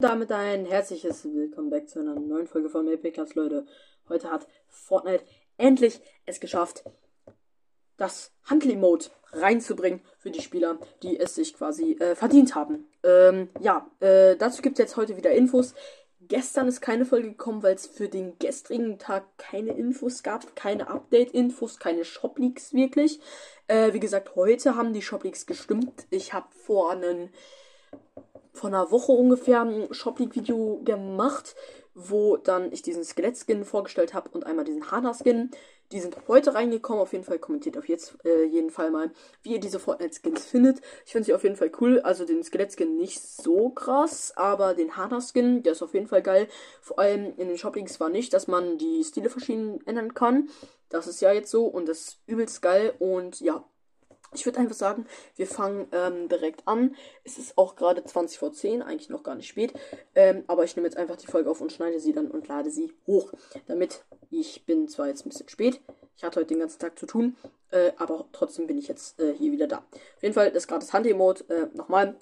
Damit 0.00 0.30
ein 0.30 0.64
herzliches 0.64 1.24
Willkommen 1.24 1.70
back 1.70 1.88
zu 1.88 1.98
einer 1.98 2.14
neuen 2.14 2.46
Folge 2.46 2.68
von 2.68 2.84
Maple 2.84 3.10
Class, 3.10 3.34
Leute. 3.34 3.66
Heute 4.08 4.30
hat 4.30 4.46
Fortnite 4.68 5.24
endlich 5.56 6.00
es 6.24 6.38
geschafft, 6.38 6.84
das 7.96 8.30
Handel-Emote 8.44 9.10
reinzubringen 9.32 10.00
für 10.20 10.30
die 10.30 10.40
Spieler, 10.40 10.78
die 11.02 11.18
es 11.18 11.34
sich 11.34 11.52
quasi 11.52 11.94
äh, 11.94 12.14
verdient 12.14 12.54
haben. 12.54 12.86
Ähm, 13.02 13.48
ja, 13.58 13.90
äh, 13.98 14.36
dazu 14.36 14.62
gibt 14.62 14.78
es 14.78 14.84
jetzt 14.84 14.96
heute 14.96 15.16
wieder 15.16 15.32
Infos. 15.32 15.74
Gestern 16.20 16.68
ist 16.68 16.80
keine 16.80 17.04
Folge 17.04 17.30
gekommen, 17.30 17.64
weil 17.64 17.74
es 17.74 17.88
für 17.88 18.08
den 18.08 18.38
gestrigen 18.38 19.00
Tag 19.00 19.24
keine 19.36 19.76
Infos 19.76 20.22
gab, 20.22 20.54
keine 20.54 20.90
Update-Infos, 20.90 21.80
keine 21.80 22.04
Shop-Leaks 22.04 22.72
wirklich. 22.72 23.18
Äh, 23.66 23.92
wie 23.92 24.00
gesagt, 24.00 24.36
heute 24.36 24.76
haben 24.76 24.92
die 24.92 25.02
Shop-Leaks 25.02 25.46
gestimmt. 25.46 26.06
Ich 26.10 26.34
habe 26.34 26.46
vor 26.52 26.92
einen 26.92 27.30
vor 28.58 28.68
einer 28.68 28.90
Woche 28.90 29.12
ungefähr 29.12 29.62
ein 29.62 29.92
Shop 29.94 30.18
League 30.18 30.34
Video 30.34 30.80
gemacht, 30.84 31.54
wo 31.94 32.36
dann 32.36 32.72
ich 32.72 32.82
diesen 32.82 33.04
Skelett-Skin 33.04 33.64
vorgestellt 33.64 34.14
habe 34.14 34.30
und 34.30 34.46
einmal 34.46 34.64
diesen 34.64 34.90
Hana-Skin. 34.90 35.50
Die 35.90 36.00
sind 36.00 36.16
heute 36.28 36.54
reingekommen. 36.54 37.00
Auf 37.00 37.12
jeden 37.12 37.24
Fall 37.24 37.38
kommentiert 37.38 37.78
auf 37.78 37.88
jetzt 37.88 38.18
äh, 38.24 38.44
jeden 38.44 38.70
Fall 38.70 38.90
mal, 38.90 39.10
wie 39.42 39.52
ihr 39.52 39.60
diese 39.60 39.78
Fortnite-Skins 39.78 40.44
findet. 40.44 40.80
Ich 41.06 41.12
finde 41.12 41.26
sie 41.26 41.34
auf 41.34 41.42
jeden 41.42 41.56
Fall 41.56 41.72
cool. 41.80 42.00
Also 42.00 42.24
den 42.24 42.42
Skelett-Skin 42.42 42.96
nicht 42.96 43.22
so 43.22 43.70
krass, 43.70 44.32
aber 44.36 44.74
den 44.74 44.96
Hana-Skin, 44.96 45.62
der 45.62 45.72
ist 45.72 45.82
auf 45.82 45.94
jeden 45.94 46.06
Fall 46.06 46.22
geil. 46.22 46.48
Vor 46.82 46.98
allem 46.98 47.32
in 47.36 47.48
den 47.48 47.58
Shop-Leagues 47.58 48.00
war 48.00 48.10
nicht, 48.10 48.34
dass 48.34 48.48
man 48.48 48.76
die 48.78 49.02
Stile 49.02 49.30
verschieden 49.30 49.80
ändern 49.86 50.14
kann. 50.14 50.50
Das 50.90 51.06
ist 51.06 51.20
ja 51.20 51.32
jetzt 51.32 51.50
so 51.50 51.66
und 51.66 51.88
das 51.88 52.00
ist 52.00 52.18
übelst 52.26 52.60
geil. 52.60 52.92
Und 52.98 53.40
ja, 53.40 53.64
ich 54.32 54.44
würde 54.44 54.58
einfach 54.58 54.74
sagen, 54.74 55.06
wir 55.36 55.46
fangen 55.46 55.88
ähm, 55.92 56.28
direkt 56.28 56.66
an. 56.66 56.94
Es 57.24 57.38
ist 57.38 57.56
auch 57.56 57.76
gerade 57.76 58.04
20 58.04 58.38
vor 58.38 58.52
10, 58.52 58.82
eigentlich 58.82 59.08
noch 59.08 59.22
gar 59.22 59.34
nicht 59.34 59.48
spät. 59.48 59.72
Ähm, 60.14 60.44
aber 60.46 60.64
ich 60.64 60.76
nehme 60.76 60.86
jetzt 60.86 60.96
einfach 60.96 61.16
die 61.16 61.26
Folge 61.26 61.50
auf 61.50 61.60
und 61.60 61.72
schneide 61.72 62.00
sie 62.00 62.12
dann 62.12 62.30
und 62.30 62.48
lade 62.48 62.70
sie 62.70 62.92
hoch. 63.06 63.32
Damit 63.66 64.04
ich 64.30 64.66
bin 64.66 64.88
zwar 64.88 65.08
jetzt 65.08 65.24
ein 65.24 65.30
bisschen 65.30 65.48
spät, 65.48 65.80
ich 66.16 66.24
hatte 66.24 66.40
heute 66.40 66.48
den 66.48 66.60
ganzen 66.60 66.80
Tag 66.80 66.98
zu 66.98 67.06
tun, 67.06 67.36
äh, 67.70 67.92
aber 67.96 68.26
trotzdem 68.32 68.66
bin 68.66 68.76
ich 68.76 68.88
jetzt 68.88 69.20
äh, 69.20 69.32
hier 69.34 69.52
wieder 69.52 69.66
da. 69.66 69.78
Auf 69.78 70.22
jeden 70.22 70.34
Fall 70.34 70.50
das 70.50 70.66
gratis 70.66 70.92
Hand-Emote. 70.92 71.44
Äh, 71.48 71.76
nochmal. 71.76 72.16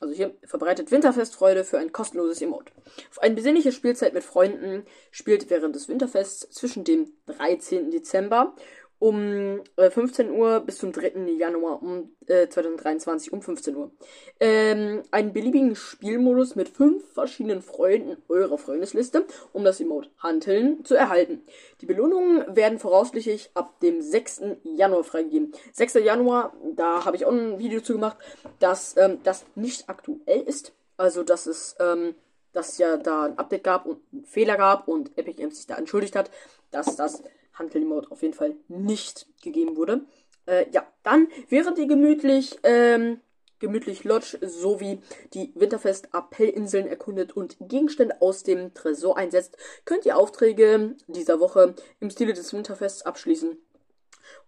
also 0.00 0.12
hier 0.12 0.34
verbreitet 0.44 0.90
Winterfestfreude 0.90 1.64
für 1.64 1.78
ein 1.78 1.92
kostenloses 1.92 2.42
Emote. 2.42 2.72
Auf 3.10 3.22
eine 3.22 3.34
besinnliche 3.34 3.72
Spielzeit 3.72 4.12
mit 4.12 4.22
Freunden 4.22 4.84
spielt 5.12 5.48
während 5.48 5.74
des 5.74 5.88
Winterfests 5.88 6.50
zwischen 6.50 6.84
dem 6.84 7.10
13. 7.26 7.90
Dezember 7.90 8.54
um 9.00 9.62
äh, 9.76 9.90
15 9.90 10.30
Uhr 10.30 10.60
bis 10.60 10.78
zum 10.78 10.92
3. 10.92 11.12
Januar 11.38 11.82
um 11.82 12.14
äh, 12.26 12.46
2023 12.46 13.32
um 13.32 13.40
15 13.40 13.74
Uhr. 13.74 13.90
Ähm, 14.38 15.02
einen 15.10 15.32
beliebigen 15.32 15.74
Spielmodus 15.74 16.54
mit 16.54 16.68
fünf 16.68 17.02
verschiedenen 17.14 17.62
Freunden 17.62 18.18
eurer 18.28 18.58
Freundesliste, 18.58 19.24
um 19.52 19.64
das 19.64 19.80
Emote 19.80 20.10
Handeln 20.18 20.84
zu 20.84 20.94
erhalten. 20.94 21.42
Die 21.80 21.86
Belohnungen 21.86 22.54
werden 22.54 22.78
voraussichtlich 22.78 23.50
ab 23.54 23.80
dem 23.80 24.02
6. 24.02 24.42
Januar 24.64 25.02
freigegeben. 25.02 25.52
6. 25.72 25.94
Januar, 25.94 26.52
da 26.76 27.06
habe 27.06 27.16
ich 27.16 27.24
auch 27.24 27.32
ein 27.32 27.58
Video 27.58 27.80
zu 27.80 27.94
gemacht, 27.94 28.18
dass 28.58 28.96
ähm, 28.98 29.18
das 29.24 29.46
nicht 29.54 29.88
aktuell 29.88 30.42
ist. 30.42 30.72
Also, 30.98 31.22
dass 31.22 31.46
es, 31.46 31.74
ähm, 31.80 32.14
dass 32.52 32.76
ja 32.76 32.98
da 32.98 33.24
ein 33.24 33.38
Update 33.38 33.64
gab 33.64 33.86
und 33.86 34.00
einen 34.12 34.26
Fehler 34.26 34.58
gab 34.58 34.88
und 34.88 35.16
Epic 35.16 35.38
Games 35.38 35.56
sich 35.56 35.66
da 35.66 35.76
entschuldigt 35.76 36.14
hat, 36.14 36.30
dass 36.70 36.96
das 36.96 37.22
Handel-Emote 37.60 38.10
auf 38.10 38.22
jeden 38.22 38.34
Fall 38.34 38.56
nicht 38.66 39.26
gegeben 39.42 39.76
wurde. 39.76 40.00
Äh, 40.46 40.66
ja, 40.72 40.84
dann, 41.04 41.28
während 41.48 41.78
ihr 41.78 41.86
gemütlich, 41.86 42.58
ähm, 42.64 43.20
gemütlich 43.60 44.04
Lodge 44.04 44.38
sowie 44.42 45.00
die 45.34 45.52
Winterfest-Appellinseln 45.54 46.88
erkundet 46.88 47.36
und 47.36 47.56
Gegenstände 47.60 48.20
aus 48.20 48.42
dem 48.42 48.74
Tresor 48.74 49.16
einsetzt, 49.16 49.56
könnt 49.84 50.06
ihr 50.06 50.16
Aufträge 50.16 50.96
dieser 51.06 51.38
Woche 51.38 51.74
im 52.00 52.10
Stile 52.10 52.32
des 52.32 52.52
Winterfests 52.52 53.02
abschließen. 53.02 53.56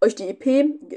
Euch 0.01 0.15
die 0.15 0.29
EP, 0.29 0.47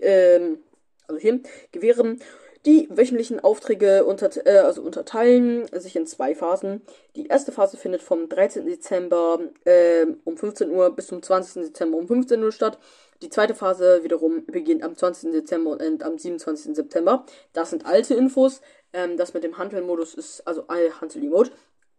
ähm, 0.02 0.60
also 1.08 1.20
hier, 1.20 1.42
gewähren 1.72 2.20
die 2.66 2.88
wöchentlichen 2.90 3.40
Aufträge 3.40 4.06
unter, 4.06 4.30
äh, 4.46 4.58
also 4.60 4.82
unterteilen 4.82 5.68
sich 5.74 5.96
in 5.96 6.08
zwei 6.08 6.34
Phasen. 6.34 6.82
Die 7.16 7.28
erste 7.28 7.52
Phase 7.52 7.78
findet 7.78 8.02
vom 8.02 8.28
13. 8.28 8.66
Dezember 8.66 9.40
äh, 9.66 10.06
um 10.24 10.38
15 10.38 10.72
Uhr 10.72 10.96
bis 10.96 11.08
zum 11.08 11.22
20. 11.22 11.66
Dezember 11.66 11.98
um 11.98 12.08
15 12.08 12.44
Uhr 12.44 12.52
statt. 12.52 12.80
Die 13.22 13.30
zweite 13.30 13.56
Phase 13.56 14.04
wiederum 14.04 14.46
beginnt 14.46 14.84
am 14.84 14.96
20. 14.96 15.32
Dezember 15.32 15.72
und 15.72 15.82
endet 15.82 16.04
am 16.04 16.18
27. 16.18 16.76
September. 16.76 17.26
Das 17.54 17.70
sind 17.70 17.86
alte 17.86 18.16
Infos. 18.16 18.62
Ähm, 18.94 19.18
das 19.18 19.34
mit 19.34 19.44
dem 19.44 19.58
Handelmodus 19.58 20.16
ist, 20.16 20.46
also 20.48 20.68
Handel-Emote, 20.68 21.52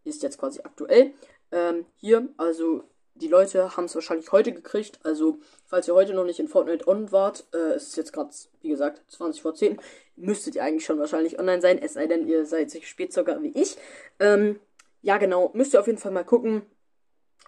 ist 0.04 0.22
jetzt 0.22 0.38
quasi 0.38 0.60
aktuell. 0.65 1.12
Ähm, 1.53 1.87
hier, 1.97 2.28
also 2.37 2.83
die 3.21 3.28
Leute 3.28 3.77
haben 3.77 3.84
es 3.84 3.94
wahrscheinlich 3.94 4.32
heute 4.32 4.53
gekriegt. 4.53 4.99
Also, 5.03 5.38
falls 5.66 5.88
ihr 5.88 5.94
heute 5.94 6.15
noch 6.15 6.25
nicht 6.25 6.38
in 6.38 6.49
Fortnite 6.49 6.87
on 6.87 7.12
wart, 7.12 7.47
äh, 7.53 7.75
es 7.75 7.88
ist 7.88 7.97
jetzt 7.97 8.12
gerade, 8.12 8.31
wie 8.62 8.69
gesagt, 8.69 9.03
20 9.09 9.43
vor 9.43 9.54
10, 9.54 9.81
müsstet 10.16 10.54
ihr 10.54 10.65
eigentlich 10.65 10.84
schon 10.84 10.99
wahrscheinlich 10.99 11.38
online 11.38 11.60
sein. 11.60 11.78
Es 11.81 11.94
sei 11.94 12.06
denn, 12.06 12.27
ihr 12.27 12.47
seid 12.47 12.71
solche 12.71 12.87
Spätzocker 12.87 13.43
wie 13.43 13.53
ich. 13.60 13.77
Ähm, 14.21 14.60
ja, 15.03 15.19
genau, 15.19 15.50
müsst 15.54 15.75
ihr 15.75 15.81
auf 15.81 15.87
jeden 15.87 15.99
Fall 15.99 16.12
mal 16.12 16.25
gucken. 16.25 16.62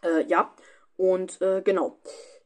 Äh, 0.03 0.25
ja, 0.27 0.55
und 0.97 1.41
äh, 1.41 1.63
genau. 1.63 1.99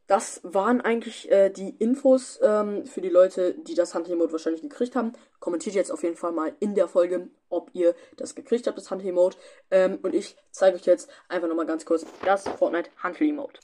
Das 0.06 0.40
waren 0.42 0.80
eigentlich 0.80 1.30
äh, 1.30 1.50
die 1.50 1.70
Infos 1.78 2.38
ähm, 2.42 2.86
für 2.86 3.00
die 3.00 3.08
Leute, 3.08 3.54
die 3.54 3.74
das 3.74 3.94
Hunting-Mode 3.94 4.32
wahrscheinlich 4.32 4.62
gekriegt 4.62 4.96
haben. 4.96 5.12
Kommentiert 5.38 5.74
jetzt 5.74 5.90
auf 5.90 6.02
jeden 6.02 6.16
Fall 6.16 6.32
mal 6.32 6.54
in 6.60 6.74
der 6.74 6.88
Folge, 6.88 7.28
ob 7.48 7.70
ihr 7.72 7.94
das 8.16 8.34
gekriegt 8.34 8.66
habt, 8.66 8.76
das 8.78 8.90
Hunting-Mode. 8.90 9.36
Ähm, 9.70 9.98
und 10.02 10.14
ich 10.14 10.36
zeige 10.50 10.76
euch 10.76 10.86
jetzt 10.86 11.08
einfach 11.28 11.48
nochmal 11.48 11.66
ganz 11.66 11.84
kurz 11.84 12.04
das 12.24 12.48
Fortnite 12.48 12.90
Hunting-Mode. 13.02 13.60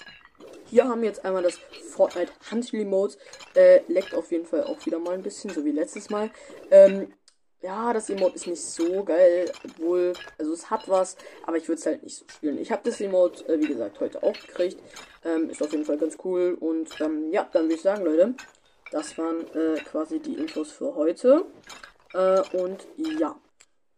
Hier 0.67 0.87
haben 0.87 1.01
wir 1.01 1.09
jetzt 1.09 1.25
einmal 1.25 1.43
das 1.43 1.57
Fortnite 1.57 2.33
Hunting 2.51 2.89
Mode. 2.89 3.15
Äh, 3.55 3.81
leckt 3.89 4.15
auf 4.15 4.31
jeden 4.31 4.45
Fall 4.45 4.65
auch 4.65 4.85
wieder 4.85 4.99
mal 4.99 5.15
ein 5.15 5.23
bisschen, 5.23 5.51
so 5.51 5.65
wie 5.65 5.73
letztes 5.73 6.11
Mal. 6.11 6.31
Ähm, 6.71 7.13
ja, 7.61 7.93
das 7.93 8.09
Emote 8.11 8.37
ist 8.37 8.47
nicht 8.47 8.63
so 8.63 9.03
geil, 9.03 9.51
obwohl, 9.65 10.13
es 10.59 10.71
hat 10.71 10.89
was, 10.89 11.17
aber 11.47 11.57
ich 11.57 11.69
würde 11.69 11.79
es 11.81 11.87
halt 11.87 12.03
nicht 12.03 12.17
so 12.17 12.25
spielen. 12.29 12.59
Ich 12.59 12.71
habe 12.73 12.83
das 12.85 13.01
Emote, 13.01 13.47
äh, 13.49 13.61
wie 13.61 13.69
gesagt, 13.69 14.01
heute 14.01 14.23
auch 14.23 14.33
gekriegt. 14.33 14.81
Ähm, 15.25 15.51
ist 15.51 15.63
auf 15.63 15.73
jeden 15.73 15.85
Fall 15.85 15.99
ganz 15.99 16.17
cool. 16.25 16.57
Und 16.59 17.01
ähm, 17.01 17.31
ja, 17.33 17.49
dann 17.53 17.65
würde 17.65 17.75
ich 17.75 17.83
sagen, 17.83 18.05
Leute, 18.05 18.35
das 18.91 19.17
waren 19.19 19.47
äh, 19.55 19.81
quasi 19.81 20.19
die 20.19 20.35
Infos 20.35 20.73
für 20.73 20.95
heute. 20.95 21.45
Äh, 22.15 22.41
und 22.57 22.87
ja. 22.97 23.37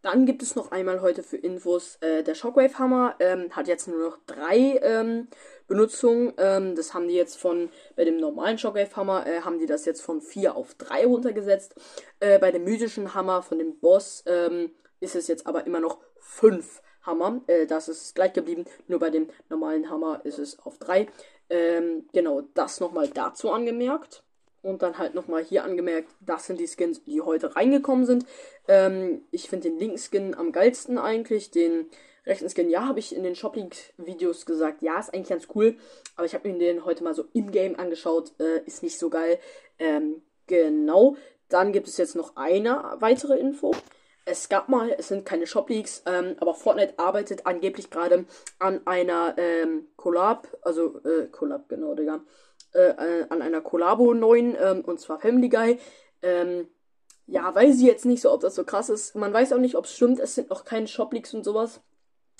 Dann 0.01 0.25
gibt 0.25 0.41
es 0.41 0.55
noch 0.55 0.71
einmal 0.71 1.01
heute 1.01 1.21
für 1.21 1.37
Infos, 1.37 1.97
äh, 2.01 2.23
der 2.23 2.33
Shockwave 2.33 2.79
Hammer 2.79 3.15
ähm, 3.19 3.55
hat 3.55 3.67
jetzt 3.67 3.87
nur 3.87 3.99
noch 3.99 4.17
drei 4.25 4.79
ähm, 4.81 5.27
Benutzungen. 5.67 6.33
Ähm, 6.37 6.75
das 6.75 6.95
haben 6.95 7.07
die 7.07 7.13
jetzt 7.13 7.37
von, 7.37 7.69
bei 7.95 8.03
dem 8.03 8.17
normalen 8.17 8.57
Shockwave 8.57 8.95
Hammer, 8.95 9.27
äh, 9.27 9.41
haben 9.41 9.59
die 9.59 9.67
das 9.67 9.85
jetzt 9.85 10.01
von 10.01 10.19
vier 10.21 10.55
auf 10.55 10.73
drei 10.73 11.05
runtergesetzt. 11.05 11.75
Äh, 12.19 12.39
bei 12.39 12.51
dem 12.51 12.63
mythischen 12.63 13.13
Hammer 13.13 13.43
von 13.43 13.59
dem 13.59 13.79
Boss 13.79 14.23
ähm, 14.25 14.71
ist 14.99 15.15
es 15.15 15.27
jetzt 15.27 15.45
aber 15.45 15.67
immer 15.67 15.79
noch 15.79 15.99
fünf 16.19 16.81
Hammer. 17.03 17.41
Äh, 17.45 17.67
das 17.67 17.87
ist 17.87 18.15
gleich 18.15 18.33
geblieben. 18.33 18.65
Nur 18.87 18.99
bei 18.99 19.11
dem 19.11 19.29
normalen 19.49 19.89
Hammer 19.91 20.21
ist 20.23 20.39
es 20.39 20.57
auf 20.59 20.79
drei. 20.79 21.07
Ähm, 21.49 22.07
genau, 22.11 22.41
das 22.55 22.79
nochmal 22.79 23.07
dazu 23.09 23.51
angemerkt. 23.51 24.23
Und 24.61 24.83
dann 24.83 24.97
halt 24.97 25.15
nochmal 25.15 25.43
hier 25.43 25.63
angemerkt, 25.63 26.09
das 26.19 26.45
sind 26.45 26.59
die 26.59 26.67
Skins, 26.67 27.03
die 27.03 27.21
heute 27.21 27.55
reingekommen 27.55 28.05
sind. 28.05 28.25
Ähm, 28.67 29.23
ich 29.31 29.49
finde 29.49 29.69
den 29.69 29.79
linken 29.79 29.97
Skin 29.97 30.35
am 30.35 30.51
geilsten 30.51 30.97
eigentlich. 30.97 31.49
Den 31.51 31.87
rechten 32.25 32.49
Skin, 32.49 32.69
ja, 32.69 32.87
habe 32.87 32.99
ich 32.99 33.15
in 33.15 33.23
den 33.23 33.35
Shopping-Videos 33.35 34.45
gesagt, 34.45 34.81
ja, 34.81 34.99
ist 34.99 35.13
eigentlich 35.13 35.29
ganz 35.29 35.47
cool. 35.55 35.77
Aber 36.15 36.25
ich 36.25 36.35
habe 36.35 36.47
mir 36.47 36.57
den 36.59 36.85
heute 36.85 37.03
mal 37.03 37.15
so 37.15 37.25
im-game 37.33 37.79
angeschaut. 37.79 38.33
Äh, 38.39 38.61
ist 38.65 38.83
nicht 38.83 38.99
so 38.99 39.09
geil. 39.09 39.39
Ähm, 39.79 40.21
genau. 40.47 41.15
Dann 41.49 41.73
gibt 41.73 41.87
es 41.87 41.97
jetzt 41.97 42.15
noch 42.15 42.35
eine 42.35 42.97
weitere 42.99 43.37
Info. 43.37 43.73
Es 44.25 44.49
gab 44.49 44.69
mal, 44.69 44.95
es 44.97 45.07
sind 45.07 45.25
keine 45.25 45.47
Shop-Leaks, 45.47 46.03
ähm, 46.05 46.35
aber 46.39 46.53
Fortnite 46.53 46.99
arbeitet 46.99 47.45
angeblich 47.47 47.89
gerade 47.89 48.25
an 48.59 48.85
einer 48.85 49.35
ähm, 49.37 49.87
Collab, 49.95 50.47
also 50.61 50.99
äh, 51.03 51.27
Collab, 51.27 51.67
genau, 51.69 51.95
Digga 51.95 52.21
äh, 52.73 53.19
äh, 53.21 53.25
an 53.29 53.41
einer 53.41 53.61
Kollabo 53.61 54.13
neuen, 54.13 54.55
ähm, 54.59 54.81
und 54.85 54.99
zwar 54.99 55.19
Family 55.19 55.49
Guy. 55.49 55.79
Ähm, 56.21 56.69
ja, 57.27 57.53
weiß 57.53 57.77
ich 57.77 57.83
jetzt 57.83 58.05
nicht 58.05 58.21
so, 58.21 58.31
ob 58.31 58.41
das 58.41 58.55
so 58.55 58.63
krass 58.63 58.89
ist. 58.89 59.15
Man 59.15 59.33
weiß 59.33 59.53
auch 59.53 59.57
nicht, 59.57 59.75
ob 59.75 59.85
es 59.85 59.93
stimmt. 59.93 60.19
Es 60.19 60.35
sind 60.35 60.49
noch 60.49 60.63
keine 60.63 60.87
Shop-Leaks 60.87 61.33
und 61.33 61.43
sowas. 61.43 61.81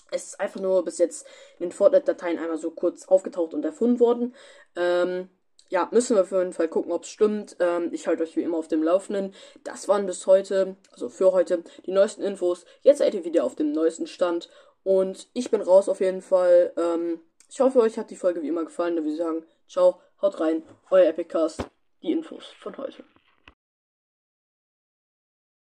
Es 0.10 0.26
ist 0.28 0.40
einfach 0.40 0.62
nur 0.62 0.84
bis 0.86 0.98
jetzt 1.00 1.26
in 1.60 1.68
den 1.68 1.72
Fortnite-Dateien 1.72 2.38
einmal 2.40 2.58
so 2.58 2.72
kurz 2.72 3.08
aufgetaucht 3.08 3.54
und 3.54 3.66
erfunden 3.66 4.00
worden. 4.00 4.36
Ähm, 4.76 5.30
ja, 5.72 5.88
müssen 5.92 6.18
wir 6.18 6.24
auf 6.24 6.32
jeden 6.32 6.52
Fall 6.52 6.68
gucken, 6.68 6.92
ob 6.92 7.04
es 7.04 7.10
stimmt. 7.10 7.56
Ähm, 7.62 7.94
ich 7.94 8.06
halte 8.06 8.24
euch 8.24 8.36
wie 8.36 8.44
immer 8.44 8.58
auf 8.58 8.68
dem 8.68 8.84
Laufenden. 8.84 9.34
Das 9.64 9.88
waren 9.88 10.06
bis 10.06 10.28
heute, 10.28 10.76
also 10.92 11.08
für 11.08 11.32
heute, 11.32 11.64
die 11.86 11.94
neuesten 11.94 12.24
Infos. 12.24 12.66
Jetzt 12.82 12.98
seid 12.98 13.14
ihr 13.14 13.24
wieder 13.24 13.46
auf 13.46 13.56
dem 13.56 13.72
neuesten 13.72 14.06
Stand. 14.06 14.50
Und 14.84 15.30
ich 15.34 15.50
bin 15.50 15.62
raus 15.62 15.88
auf 15.88 16.02
jeden 16.02 16.22
Fall. 16.22 16.74
Ähm, 16.76 17.22
ich 17.50 17.62
hoffe, 17.62 17.80
euch 17.80 17.98
hat 17.98 18.12
die 18.12 18.18
Folge 18.18 18.42
wie 18.42 18.50
immer 18.50 18.66
gefallen. 18.66 18.98
Da 18.98 19.02
würde 19.02 19.14
ich 19.14 19.18
sagen, 19.18 19.46
ciao. 19.68 20.02
Haut 20.22 20.42
rein, 20.42 20.62
euer 20.90 21.08
Epiccast, 21.08 21.64
die 22.04 22.12
Infos 22.12 22.46
von 22.60 22.78
heute. 22.78 23.06